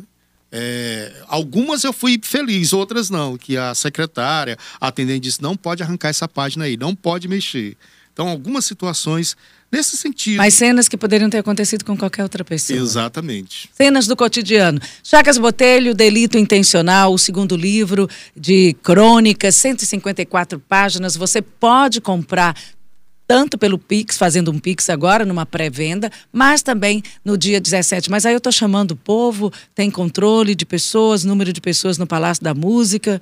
É, 0.51 1.11
algumas 1.27 1.83
eu 1.83 1.91
fui 1.91 2.17
feliz, 2.23 2.71
outras 2.71 3.09
não. 3.09 3.37
Que 3.37 3.57
a 3.57 3.75
secretária, 3.75 4.57
a 4.79 4.87
atendente 4.87 5.21
disse: 5.21 5.41
não 5.41 5.57
pode 5.57 5.83
arrancar 5.83 6.09
essa 6.09 6.27
página 6.27 6.65
aí, 6.65 6.77
não 6.77 6.95
pode 6.95 7.27
mexer. 7.27 7.75
Então, 8.13 8.29
algumas 8.29 8.63
situações 8.63 9.35
nesse 9.69 9.97
sentido. 9.97 10.37
Mas 10.37 10.53
cenas 10.53 10.87
que 10.87 10.95
poderiam 10.95 11.29
ter 11.29 11.39
acontecido 11.39 11.83
com 11.83 11.97
qualquer 11.97 12.23
outra 12.23 12.45
pessoa. 12.45 12.79
Exatamente. 12.79 13.69
Cenas 13.73 14.07
do 14.07 14.15
cotidiano. 14.15 14.79
Chagas 15.03 15.37
Botelho, 15.37 15.93
Delito 15.93 16.37
Intencional, 16.37 17.13
o 17.13 17.17
segundo 17.17 17.57
livro 17.57 18.09
de 18.33 18.73
crônicas, 18.81 19.55
154 19.55 20.57
páginas. 20.61 21.17
Você 21.17 21.41
pode 21.41 21.99
comprar 21.99 22.55
tanto 23.27 23.57
pelo 23.57 23.77
Pix, 23.77 24.17
fazendo 24.17 24.51
um 24.51 24.59
Pix 24.59 24.89
agora, 24.89 25.25
numa 25.25 25.45
pré-venda, 25.45 26.11
mas 26.31 26.61
também 26.61 27.01
no 27.23 27.37
dia 27.37 27.59
17. 27.59 28.09
Mas 28.09 28.25
aí 28.25 28.33
eu 28.33 28.37
estou 28.37 28.51
chamando 28.51 28.91
o 28.91 28.95
povo, 28.95 29.51
tem 29.73 29.89
controle 29.89 30.53
de 30.55 30.65
pessoas, 30.65 31.23
número 31.23 31.51
de 31.51 31.61
pessoas 31.61 31.97
no 31.97 32.05
Palácio 32.05 32.43
da 32.43 32.53
Música. 32.53 33.21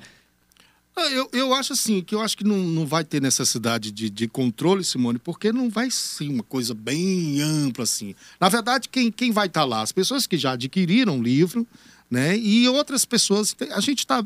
Ah, 0.96 1.10
Eu, 1.10 1.28
eu 1.32 1.54
acho 1.54 1.72
assim, 1.72 2.00
que 2.02 2.14
eu 2.14 2.20
acho 2.20 2.36
que 2.36 2.44
não, 2.44 2.56
não 2.56 2.86
vai 2.86 3.02
ter 3.02 3.20
necessidade 3.20 3.90
de, 3.90 4.08
de 4.08 4.28
controle, 4.28 4.84
Simone, 4.84 5.18
porque 5.18 5.52
não 5.52 5.68
vai 5.68 5.90
ser 5.90 6.28
uma 6.28 6.42
coisa 6.42 6.72
bem 6.72 7.40
ampla 7.40 7.82
assim. 7.82 8.14
Na 8.38 8.48
verdade, 8.48 8.88
quem, 8.88 9.10
quem 9.10 9.32
vai 9.32 9.46
estar 9.48 9.64
lá? 9.64 9.82
As 9.82 9.90
pessoas 9.90 10.26
que 10.26 10.36
já 10.36 10.52
adquiriram 10.52 11.18
o 11.18 11.22
livro, 11.22 11.66
né? 12.10 12.36
E 12.38 12.68
outras 12.68 13.04
pessoas. 13.04 13.56
A 13.72 13.80
gente 13.80 14.00
está 14.00 14.24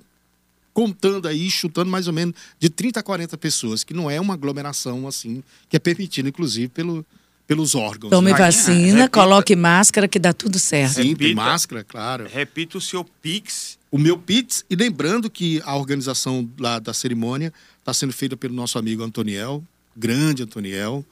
contando 0.79 1.27
aí, 1.27 1.51
chutando 1.51 1.91
mais 1.91 2.07
ou 2.07 2.13
menos 2.13 2.37
de 2.57 2.71
30 2.71 3.01
a 3.01 3.03
40 3.03 3.37
pessoas, 3.37 3.83
que 3.83 3.93
não 3.93 4.09
é 4.09 4.21
uma 4.21 4.35
aglomeração 4.35 5.09
assim, 5.09 5.43
que 5.69 5.77
é 5.77 5.81
permitida, 5.81 6.29
inclusive, 6.29 6.69
pelo, 6.69 7.05
pelos 7.49 7.75
órgãos. 7.75 8.11
Tome 8.11 8.31
né? 8.31 8.39
vacina, 8.39 8.77
repita. 8.77 9.09
coloque 9.09 9.57
máscara, 9.57 10.07
que 10.07 10.21
dá 10.21 10.33
tudo 10.33 10.57
certo. 10.57 10.95
Sim, 10.95 11.03
tem 11.03 11.31
Repita. 11.31 11.35
máscara, 11.35 11.83
claro. 11.83 12.29
Repita 12.33 12.79
o 12.79 12.81
seu 12.81 13.05
Pix. 13.05 13.77
o 13.91 13.99
meu 13.99 14.17
Pix. 14.17 14.65
E 14.71 14.77
lembrando 14.77 15.29
que 15.29 15.61
a 15.65 15.75
organização 15.75 16.49
lá 16.57 16.79
da 16.79 16.95
cerimônia 16.95 17.53
está 17.81 17.93
sendo 17.93 18.13
feita 18.13 18.37
pelo 18.37 18.55
nosso 18.55 18.79
amigo 18.79 19.03
Antoniel, 19.03 19.65
grande 19.97 20.45
Antoniel. 20.45 21.05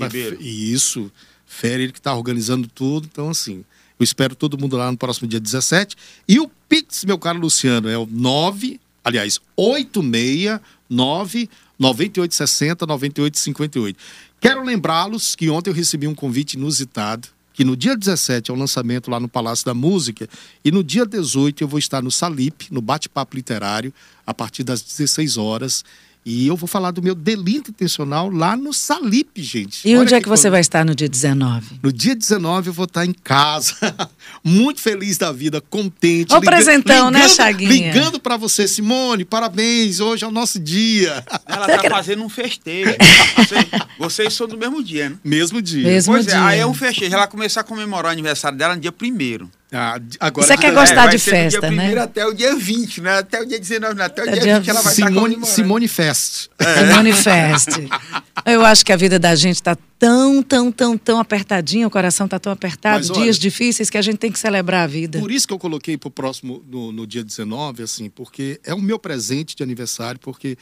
Ribeiro. 0.00 0.38
e 0.40 0.72
isso, 0.72 1.08
Fere, 1.46 1.84
ele 1.84 1.92
que 1.92 2.00
está 2.00 2.12
organizando 2.12 2.66
tudo. 2.66 3.08
Então, 3.08 3.30
assim, 3.30 3.64
eu 3.96 4.02
espero 4.02 4.34
todo 4.34 4.58
mundo 4.58 4.76
lá 4.76 4.90
no 4.90 4.98
próximo 4.98 5.28
dia 5.28 5.38
17. 5.38 5.94
E 6.26 6.40
o 6.40 6.50
Pix, 6.68 7.04
meu 7.04 7.16
caro 7.16 7.38
Luciano, 7.38 7.88
é 7.88 7.96
o 7.96 8.06
9, 8.06 8.80
aliás, 9.04 9.38
869 9.56 11.48
9860 11.78 12.86
9858. 12.86 13.98
Quero 14.40 14.64
lembrá-los 14.64 15.36
que 15.36 15.48
ontem 15.50 15.70
eu 15.70 15.74
recebi 15.74 16.06
um 16.08 16.14
convite 16.14 16.54
inusitado 16.54 17.28
que 17.54 17.64
no 17.64 17.76
dia 17.76 17.96
17 17.96 18.50
é 18.50 18.54
o 18.54 18.56
lançamento 18.56 19.08
lá 19.08 19.20
no 19.20 19.28
Palácio 19.28 19.64
da 19.64 19.72
Música 19.72 20.28
e 20.64 20.72
no 20.72 20.82
dia 20.82 21.06
18 21.06 21.62
eu 21.62 21.68
vou 21.68 21.78
estar 21.78 22.02
no 22.02 22.10
Salip, 22.10 22.66
no 22.70 22.82
bate-papo 22.82 23.36
literário, 23.36 23.94
a 24.26 24.34
partir 24.34 24.64
das 24.64 24.82
16 24.82 25.36
horas. 25.36 25.84
E 26.26 26.46
eu 26.46 26.56
vou 26.56 26.66
falar 26.66 26.90
do 26.90 27.02
meu 27.02 27.14
delito 27.14 27.70
intencional 27.70 28.30
lá 28.30 28.56
no 28.56 28.72
Salip, 28.72 29.28
gente. 29.42 29.86
E 29.86 29.92
Olha 29.94 30.02
onde 30.02 30.14
é 30.14 30.20
que 30.22 30.28
você 30.28 30.48
vai 30.48 30.60
estar 30.62 30.82
no 30.82 30.94
dia 30.94 31.06
19? 31.08 31.80
No 31.82 31.92
dia 31.92 32.14
19 32.16 32.68
eu 32.68 32.72
vou 32.72 32.86
estar 32.86 33.04
em 33.04 33.12
casa, 33.12 33.74
muito 34.42 34.80
feliz 34.80 35.18
da 35.18 35.30
vida, 35.30 35.60
contente. 35.60 36.34
O 36.34 36.40
presentão, 36.40 37.10
né, 37.10 37.28
Chaguinha? 37.28 37.68
Ligando 37.92 38.18
para 38.18 38.38
você, 38.38 38.66
Simone, 38.66 39.24
parabéns, 39.24 40.00
hoje 40.00 40.24
é 40.24 40.26
o 40.26 40.30
nosso 40.30 40.58
dia. 40.58 41.22
Ela 41.46 41.66
Você 41.66 41.72
tá 41.76 41.78
quer- 41.78 41.90
fazendo 41.90 42.22
um 42.24 42.28
festejo. 42.30 42.94
Vocês, 43.36 43.66
vocês 43.98 44.32
são 44.34 44.48
do 44.48 44.56
mesmo 44.56 44.82
dia, 44.82 45.10
né? 45.10 45.16
Mesmo 45.22 45.60
dia. 45.60 45.84
Mesmo 45.86 46.14
pois 46.14 46.26
é, 46.26 46.30
dia. 46.30 46.44
aí 46.46 46.60
é 46.60 46.66
um 46.66 46.72
festejo. 46.72 47.14
Ela 47.14 47.26
começar 47.26 47.60
a 47.60 47.64
comemorar 47.64 48.06
o 48.10 48.12
aniversário 48.12 48.56
dela 48.56 48.74
no 48.74 48.80
dia 48.80 48.92
primeiro. 48.92 49.50
Ah, 49.76 49.98
agora 50.20 50.46
Você 50.46 50.56
quer 50.56 50.72
gostar 50.72 51.06
vai 51.06 51.08
de 51.16 51.18
ser 51.18 51.30
do 51.30 51.34
festa, 51.34 51.60
dia 51.60 51.68
né? 51.70 51.76
primeiro 51.76 52.00
até 52.00 52.24
o 52.24 52.32
dia 52.32 52.54
20, 52.54 53.00
né? 53.00 53.18
Até 53.18 53.40
o 53.42 53.44
dia 53.44 53.58
19, 53.58 53.94
não, 53.96 54.04
até 54.04 54.22
o 54.22 54.28
É 54.28 54.32
dia, 54.32 54.40
dia 54.42 54.58
20 54.60 54.70
ela 54.70 54.80
vai 54.82 54.92
estar 54.92 55.06
Simone, 55.08 55.20
comemorando. 55.34 55.46
Simone 55.46 55.88
Fest. 55.88 56.48
É. 56.60 56.84
Manifeste. 56.94 57.88
Eu 58.46 58.64
acho 58.64 58.84
que 58.86 58.92
a 58.92 58.96
vida 58.96 59.18
da 59.18 59.34
gente 59.34 59.56
está 59.56 59.76
tão, 59.98 60.42
tão, 60.42 60.70
tão, 60.70 60.96
tão 60.96 61.18
apertadinha, 61.18 61.86
o 61.86 61.90
coração 61.90 62.26
está 62.26 62.38
tão 62.38 62.52
apertado, 62.52 62.98
Mas 62.98 63.10
olha- 63.10 63.22
dias 63.22 63.36
difíceis 63.38 63.90
que 63.90 63.98
a 63.98 64.02
gente 64.02 64.18
tem 64.18 64.30
que 64.30 64.38
celebrar 64.38 64.84
a 64.84 64.86
vida. 64.86 65.18
Por 65.18 65.32
isso 65.32 65.46
que 65.48 65.52
eu 65.54 65.58
coloquei 65.58 65.96
pro 65.98 66.10
próximo, 66.10 66.62
no, 66.70 66.92
no 66.92 67.06
dia 67.06 67.24
19, 67.24 67.82
assim, 67.82 68.08
porque 68.08 68.60
é 68.64 68.72
o 68.74 68.80
meu 68.80 68.98
presente 68.98 69.56
de 69.56 69.62
aniversário, 69.62 70.20
porque 70.20 70.56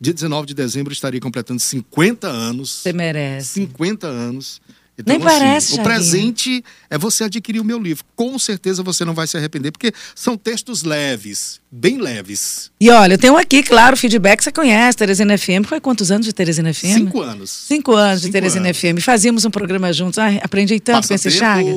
dia 0.00 0.12
19 0.12 0.46
de 0.46 0.54
dezembro 0.54 0.92
eu 0.92 0.94
estarei 0.94 1.18
completando 1.18 1.60
50 1.60 2.28
anos. 2.28 2.70
Você 2.70 2.92
merece. 2.92 3.48
50 3.54 4.06
anos. 4.06 4.60
Então, 4.96 5.16
Nem 5.16 5.24
parece, 5.24 5.80
o 5.80 5.82
presente 5.82 6.64
é 6.88 6.96
você 6.96 7.24
adquirir 7.24 7.60
o 7.60 7.64
meu 7.64 7.80
livro. 7.80 8.04
Com 8.14 8.38
certeza 8.38 8.82
você 8.82 9.04
não 9.04 9.14
vai 9.14 9.26
se 9.26 9.36
arrepender, 9.36 9.72
porque 9.72 9.92
são 10.14 10.36
textos 10.36 10.84
leves, 10.84 11.60
bem 11.76 11.98
leves. 11.98 12.70
E 12.80 12.88
olha, 12.88 13.14
eu 13.14 13.18
tenho 13.18 13.36
aqui, 13.36 13.62
claro, 13.62 13.96
feedback 13.96 14.42
você 14.44 14.52
conhece, 14.52 14.96
Teresina 14.96 15.36
FM. 15.36 15.64
Foi 15.66 15.80
quantos 15.80 16.10
anos 16.12 16.24
de 16.24 16.32
Teresina 16.32 16.72
FM? 16.72 16.94
Cinco 16.94 17.20
anos. 17.20 17.50
Cinco 17.50 17.92
anos 17.96 18.20
de 18.20 18.26
Cinco 18.28 18.32
Teresina 18.32 18.66
anos. 18.66 18.78
FM. 18.78 19.00
Fazíamos 19.00 19.44
um 19.44 19.50
programa 19.50 19.92
juntos. 19.92 20.18
Ai, 20.18 20.38
aprendi 20.42 20.78
tanto 20.78 21.08
com 21.08 21.14
esse 21.14 21.30
Chagas. 21.32 21.74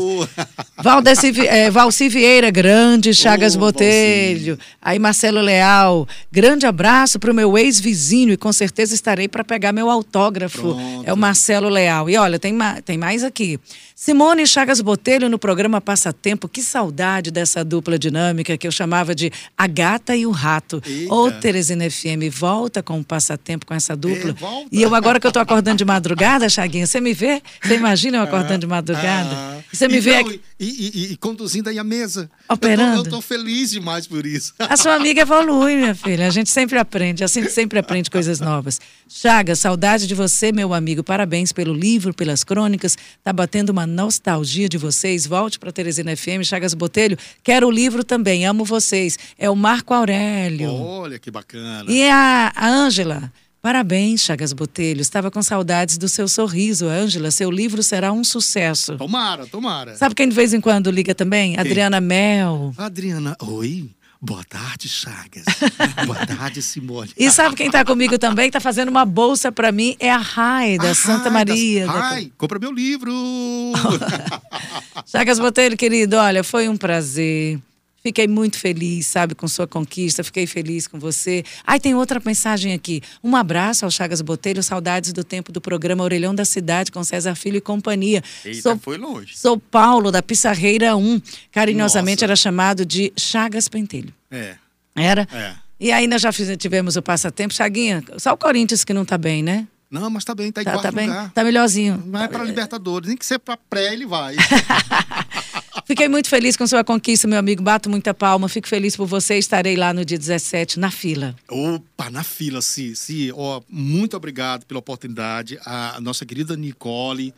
Valdeci, 0.77 1.33
eh, 1.47 1.69
Valci 1.71 2.07
Vieira, 2.09 2.51
grande, 2.51 3.13
Chagas 3.13 3.55
Ô, 3.55 3.59
Botelho. 3.59 4.59
Aí 4.81 4.99
Marcelo 4.99 5.41
Leal. 5.41 6.07
Grande 6.31 6.65
abraço 6.65 7.17
para 7.19 7.31
o 7.31 7.33
meu 7.33 7.57
ex-vizinho 7.57 8.33
e 8.33 8.37
com 8.37 8.53
certeza 8.53 8.93
estarei 8.93 9.27
para 9.27 9.43
pegar 9.43 9.71
meu 9.73 9.89
autógrafo. 9.89 10.75
Pronto. 10.75 11.03
É 11.07 11.11
o 11.13 11.17
Marcelo 11.17 11.69
Leal. 11.69 12.09
E 12.09 12.17
olha, 12.17 12.37
tem, 12.37 12.53
ma- 12.53 12.81
tem 12.81 12.97
mais 12.97 13.23
aqui. 13.23 13.59
Simone 13.99 14.45
Chagas 14.45 14.79
Botelho 14.79 15.27
no 15.27 15.39
programa 15.39 15.81
Passatempo. 15.81 16.47
Que 16.47 16.61
saudade 16.61 17.31
dessa 17.31 17.65
dupla 17.65 17.97
dinâmica 17.97 18.55
que 18.55 18.67
eu 18.67 18.71
chamava 18.71 19.15
de 19.15 19.31
A 19.57 19.65
Gata 19.65 20.15
e 20.15 20.23
o 20.23 20.29
Rato. 20.29 20.79
Eita. 20.85 21.11
Ô, 21.11 21.31
Teresina 21.31 21.89
FM, 21.89 22.29
volta 22.31 22.83
com 22.83 22.99
o 22.99 23.03
Passatempo 23.03 23.65
com 23.65 23.73
essa 23.73 23.95
dupla. 23.95 24.29
É, 24.29 24.33
volta. 24.33 24.69
E 24.71 24.83
eu 24.83 24.93
agora 24.93 25.19
que 25.19 25.25
eu 25.25 25.31
tô 25.31 25.39
acordando 25.39 25.79
de 25.79 25.83
madrugada, 25.85 26.47
Chaguinha, 26.47 26.85
você 26.85 27.01
me 27.01 27.11
vê? 27.11 27.41
Você 27.59 27.73
imagina 27.75 28.19
eu 28.19 28.21
acordando 28.21 28.59
de 28.59 28.67
madrugada? 28.67 29.31
Ah. 29.33 29.57
E 29.73 29.75
você 29.75 29.87
me 29.87 29.97
E 29.97 29.99
vê 29.99 30.11
não, 30.13 30.19
aqui. 30.29 30.41
E, 30.59 30.65
e- 30.65 30.91
e- 31.09 31.13
e 31.13 31.17
conduzindo 31.17 31.67
aí 31.67 31.79
a 31.79 31.83
mesa. 31.83 32.29
Operando. 32.47 32.97
Eu 32.99 33.03
tô, 33.03 33.07
eu 33.09 33.11
tô 33.13 33.21
feliz 33.21 33.71
demais 33.71 34.05
por 34.05 34.27
isso. 34.27 34.53
A 34.59 34.77
sua 34.77 34.93
amiga 34.93 35.21
evolui, 35.21 35.75
minha 35.75 35.95
filha. 35.95 36.27
A 36.27 36.29
gente 36.29 36.51
sempre 36.51 36.77
aprende, 36.77 37.23
a 37.23 37.27
gente 37.27 37.49
sempre 37.49 37.79
aprende 37.79 38.11
coisas 38.11 38.39
novas. 38.39 38.79
Chaga, 39.09 39.55
saudade 39.55 40.05
de 40.05 40.13
você, 40.13 40.51
meu 40.51 40.73
amigo. 40.73 41.03
Parabéns 41.03 41.51
pelo 41.51 41.73
livro, 41.73 42.13
pelas 42.13 42.43
crônicas. 42.43 42.97
Tá 43.23 43.31
batendo 43.31 43.69
uma 43.69 43.87
nostalgia 43.87 44.67
de 44.67 44.77
vocês. 44.77 45.25
Volte 45.25 45.57
para 45.57 45.71
Teresina 45.71 46.15
FM, 46.15 46.43
Chagas 46.43 46.73
Botelho. 46.73 47.17
Quero 47.43 47.67
o 47.67 47.71
livro 47.71 48.03
também, 48.03 48.45
amo 48.45 48.65
vocês. 48.65 49.17
É 49.37 49.49
o 49.49 49.55
Marco 49.55 49.93
Aurélio. 49.93 50.71
Olha 50.71 51.17
que 51.17 51.31
bacana. 51.31 51.89
E 51.89 52.07
a 52.09 52.51
a 52.55 52.67
Ângela. 52.69 53.31
Parabéns, 53.61 54.21
Chagas 54.21 54.53
Botelho. 54.53 55.01
Estava 55.01 55.31
com 55.31 55.41
saudades 55.41 55.97
do 55.97 56.07
seu 56.07 56.27
sorriso, 56.27 56.87
Ângela. 56.87 57.31
Seu 57.31 57.49
livro 57.49 57.81
será 57.83 58.11
um 58.11 58.23
sucesso. 58.23 58.95
Tomara, 58.97 59.45
tomara. 59.45 59.95
Sabe 59.95 60.15
quem 60.15 60.29
de 60.29 60.35
vez 60.35 60.53
em 60.53 60.61
quando 60.61 60.91
liga 60.91 61.13
também? 61.15 61.57
Adriana 61.57 61.99
Mel. 61.99 62.73
Adriana, 62.77 63.35
oi. 63.41 63.89
Boa 64.19 64.43
tarde, 64.43 64.89
Chagas. 64.89 65.45
Boa 66.05 66.25
tarde, 66.25 66.61
Simone. 66.61 67.11
E 67.15 67.29
sabe 67.29 67.55
quem 67.55 67.67
está 67.67 67.85
comigo 67.85 68.17
também? 68.17 68.47
Está 68.47 68.59
fazendo 68.59 68.89
uma 68.89 69.05
bolsa 69.05 69.51
para 69.51 69.71
mim? 69.71 69.95
É 69.99 70.11
a 70.11 70.17
Rai, 70.17 70.77
da 70.77 70.89
A 70.91 70.95
Santa 70.95 71.25
Rai 71.29 71.31
Maria. 71.45 71.85
da- 71.85 71.91
Rai, 71.91 72.31
compra 72.37 72.57
meu 72.57 72.71
livro. 72.71 73.13
Chagas 75.05 75.39
Botelho, 75.39 75.77
querido, 75.77 76.15
olha, 76.17 76.43
foi 76.43 76.67
um 76.67 76.75
prazer. 76.75 77.59
Fiquei 78.07 78.25
muito 78.25 78.57
feliz, 78.57 79.05
sabe, 79.05 79.35
com 79.35 79.49
sua 79.49 79.67
conquista. 79.67 80.23
Fiquei 80.23 80.47
feliz 80.47 80.87
com 80.87 80.97
você. 80.97 81.43
Ai, 81.65 81.77
tem 81.77 81.93
outra 81.93 82.21
mensagem 82.25 82.71
aqui. 82.73 83.01
Um 83.21 83.35
abraço 83.35 83.83
ao 83.83 83.91
Chagas 83.91 84.21
Botelho, 84.21 84.63
saudades 84.63 85.11
do 85.11 85.25
tempo 85.25 85.51
do 85.51 85.59
programa 85.59 86.05
Orelhão 86.05 86.33
da 86.33 86.45
Cidade 86.45 86.89
com 86.89 87.03
César 87.03 87.35
Filho 87.35 87.57
e 87.57 87.61
companhia. 87.61 88.23
Eita, 88.45 88.61
Sou 88.61 88.77
foi 88.79 88.97
longe. 88.97 89.37
Sou 89.37 89.59
Paulo, 89.59 90.09
da 90.09 90.23
Pissarreira 90.23 90.95
1. 90.95 91.21
Carinhosamente 91.51 92.19
Nossa. 92.21 92.25
era 92.25 92.35
chamado 92.37 92.85
de 92.85 93.11
Chagas 93.17 93.67
Pentelho. 93.67 94.13
é, 94.31 94.55
Era? 94.95 95.27
é. 95.33 95.53
E 95.77 95.91
aí 95.91 96.07
nós 96.07 96.21
já 96.21 96.31
fiz- 96.31 96.55
tivemos 96.57 96.95
o 96.95 97.01
passatempo. 97.01 97.53
Chaguinha, 97.53 98.01
só 98.17 98.31
o 98.31 98.37
Corinthians 98.37 98.85
que 98.85 98.93
não 98.93 99.03
tá 99.03 99.17
bem, 99.17 99.43
né? 99.43 99.67
Não, 99.91 100.09
mas 100.09 100.23
tá 100.25 100.33
bem, 100.33 100.51
tá 100.51 100.61
em 100.61 100.65
Tá, 100.65 100.71
quarto 100.71 100.83
tá 100.83 100.91
bem? 100.91 101.07
lugar. 101.07 101.31
Tá 101.33 101.43
melhorzinho. 101.43 102.03
Vai 102.07 102.27
para 102.29 102.43
Libertadores, 102.43 103.07
nem 103.09 103.17
que 103.17 103.25
ser 103.25 103.37
para 103.39 103.57
pré 103.69 103.91
ele 103.93 104.05
vai. 104.05 104.35
Fiquei 105.87 106.09
muito 106.09 106.27
feliz 106.27 106.57
com 106.57 106.67
sua 106.67 106.83
conquista, 106.83 107.29
meu 107.29 107.39
amigo. 107.39 107.63
Bato 107.63 107.89
muita 107.89 108.13
palma. 108.13 108.49
Fico 108.49 108.67
feliz 108.67 108.95
por 108.97 109.05
você. 109.07 109.37
Estarei 109.37 109.77
lá 109.77 109.93
no 109.93 110.03
dia 110.03 110.17
17, 110.17 110.77
na 110.79 110.91
fila. 110.91 111.33
Opa, 111.49 112.09
na 112.09 112.23
fila, 112.25 112.61
sim, 112.61 112.93
sim. 112.93 113.31
Ó, 113.33 113.61
muito 113.69 114.17
obrigado 114.17 114.65
pela 114.65 114.79
oportunidade. 114.81 115.57
A 115.65 115.97
nossa 116.01 116.25
querida 116.25 116.57
Nicole, 116.57 117.33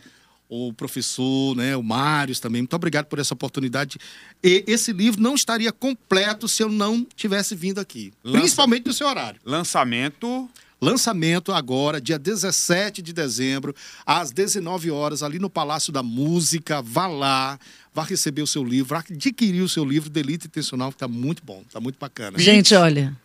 o 0.50 0.74
professor, 0.74 1.56
né, 1.56 1.78
o 1.78 1.84
Mários 1.84 2.40
também. 2.40 2.64
Muito 2.64 2.76
obrigado 2.76 3.06
por 3.06 3.20
essa 3.20 3.36
oportunidade. 3.36 4.00
E 4.44 4.64
esse 4.66 4.92
livro 4.92 5.22
não 5.22 5.36
estaria 5.36 5.72
completo 5.72 6.48
se 6.48 6.64
eu 6.64 6.70
não 6.70 7.06
tivesse 7.16 7.54
vindo 7.54 7.78
aqui. 7.80 8.12
Lança- 8.24 8.40
Principalmente 8.40 8.88
no 8.88 8.94
seu 8.94 9.06
horário. 9.08 9.40
Lançamento. 9.46 10.50
Lançamento 10.82 11.52
agora, 11.52 12.00
dia 12.00 12.18
17 12.18 13.02
de 13.02 13.12
dezembro, 13.12 13.76
às 14.06 14.32
19 14.32 14.90
horas, 14.92 15.22
ali 15.22 15.38
no 15.38 15.50
Palácio 15.50 15.92
da 15.92 16.02
Música. 16.02 16.82
Vá 16.82 17.06
lá, 17.06 17.60
vá 17.94 18.04
receber 18.04 18.42
o 18.42 18.48
seu 18.48 18.64
livro, 18.64 18.96
adquirir 18.96 19.62
o 19.62 19.70
seu 19.70 19.84
livro, 19.84 20.10
Delito 20.10 20.48
Intencional, 20.48 20.90
que 20.90 20.96
está 20.96 21.08
muito 21.08 21.44
bom, 21.44 21.64
está 21.68 21.80
muito 21.80 22.00
bacana. 22.00 22.40
Gente, 22.40 22.74
olha. 22.76 23.16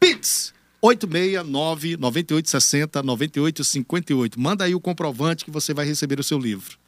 Pix 0.00 0.54
869 0.80 1.96
9860 1.96 3.02
9858. 3.02 4.40
Manda 4.40 4.64
aí 4.64 4.74
o 4.74 4.80
comprovante 4.80 5.44
que 5.44 5.50
você 5.50 5.72
vai 5.72 5.86
receber 5.86 6.20
o 6.20 6.24
seu 6.24 6.38
livro. 6.38 6.78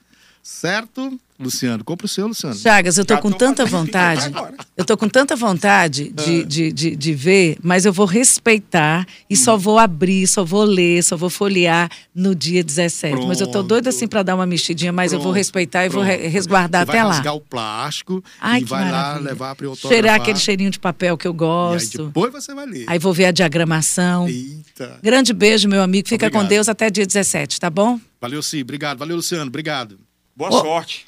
Certo, 0.48 1.18
Luciano? 1.40 1.82
Compre 1.82 2.06
o 2.06 2.08
seu, 2.08 2.28
Luciano. 2.28 2.54
Chagas, 2.54 2.96
eu 2.96 3.04
tô 3.04 3.14
Já 3.14 3.20
com 3.20 3.32
tô 3.32 3.36
tanta 3.36 3.66
vontade. 3.66 4.30
Eu 4.76 4.84
tô 4.84 4.96
com 4.96 5.08
tanta 5.08 5.34
vontade 5.34 6.08
de, 6.10 6.40
Ah. 6.40 6.44
de, 6.44 6.72
de, 6.72 6.94
de 6.96 7.14
ver, 7.14 7.58
mas 7.60 7.84
eu 7.84 7.92
vou 7.92 8.06
respeitar 8.06 9.04
e 9.28 9.34
Hum. 9.34 9.36
só 9.36 9.56
vou 9.56 9.76
abrir, 9.76 10.24
só 10.28 10.44
vou 10.44 10.62
ler, 10.62 11.02
só 11.02 11.16
vou 11.16 11.28
folhear 11.28 11.90
no 12.14 12.32
dia 12.32 12.62
17. 12.62 13.26
Mas 13.26 13.40
eu 13.40 13.48
tô 13.50 13.60
doida 13.62 13.88
assim 13.90 14.06
para 14.06 14.22
dar 14.22 14.36
uma 14.36 14.46
mexidinha, 14.46 14.92
mas 14.92 15.12
eu 15.12 15.18
vou 15.18 15.26
Pronto, 15.32 15.36
respeitar 15.36 15.84
e 15.84 15.88
vou 15.88 16.04
pronto. 16.04 16.20
resguardar 16.28 16.86
Você 16.86 16.90
até 16.92 16.98
vai 17.00 17.06
lá. 17.08 17.14
rasgar 17.16 17.34
o 17.34 17.40
plástico 17.40 18.24
Ai, 18.40 18.60
e 18.60 18.64
vai 18.64 18.84
lá 18.84 18.90
maravilha. 18.92 19.28
levar 19.30 19.54
para 19.56 19.68
o 19.68 19.74
Cheirar 19.76 20.14
aquele 20.14 20.38
cheirinho 20.38 20.70
de 20.70 20.78
papel 20.78 21.18
que 21.18 21.26
eu 21.26 21.32
E 21.32 21.34
aí 21.34 21.38
gosto. 21.38 22.06
depois 22.06 22.32
você 22.32 22.54
vai 22.54 22.66
ler. 22.66 22.84
Aí 22.86 23.00
vou 23.00 23.12
ver 23.12 23.24
a 23.26 23.30
diagramação. 23.32 24.28
Eita. 24.28 25.00
Grande 25.02 25.32
beijo, 25.34 25.68
meu 25.68 25.82
amigo. 25.82 26.08
Fica 26.08 26.30
com 26.30 26.36
Obrigado. 26.38 26.50
Deus 26.50 26.68
até 26.68 26.88
dia 26.88 27.04
17, 27.04 27.58
tá 27.58 27.68
bom? 27.68 27.98
Valeu, 28.20 28.40
sim. 28.42 28.62
Obrigado. 28.62 28.98
Valeu, 28.98 29.16
Luciano. 29.16 29.46
Obrigado. 29.48 29.98
Boa 30.36 30.50
Ô. 30.50 30.60
sorte. 30.60 31.06